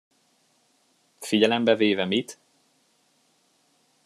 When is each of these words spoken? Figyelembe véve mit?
Figyelembe 1.19 1.75
véve 1.75 2.05
mit? 2.05 2.39